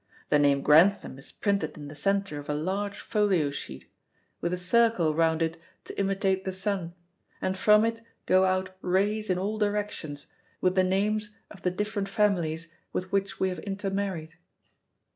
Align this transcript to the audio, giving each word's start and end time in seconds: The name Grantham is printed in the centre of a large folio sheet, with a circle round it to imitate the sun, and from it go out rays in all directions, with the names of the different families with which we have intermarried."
The 0.29 0.39
name 0.39 0.63
Grantham 0.63 1.19
is 1.19 1.31
printed 1.31 1.77
in 1.77 1.87
the 1.87 1.93
centre 1.93 2.39
of 2.39 2.49
a 2.49 2.55
large 2.55 2.99
folio 2.99 3.51
sheet, 3.51 3.85
with 4.39 4.51
a 4.51 4.57
circle 4.57 5.13
round 5.13 5.43
it 5.43 5.61
to 5.83 5.99
imitate 5.99 6.43
the 6.43 6.51
sun, 6.51 6.95
and 7.39 7.55
from 7.55 7.85
it 7.85 8.01
go 8.25 8.43
out 8.45 8.71
rays 8.81 9.29
in 9.29 9.37
all 9.37 9.59
directions, 9.59 10.25
with 10.59 10.73
the 10.73 10.83
names 10.83 11.35
of 11.51 11.61
the 11.61 11.69
different 11.69 12.09
families 12.09 12.73
with 12.91 13.11
which 13.11 13.39
we 13.39 13.49
have 13.49 13.59
intermarried." 13.59 14.31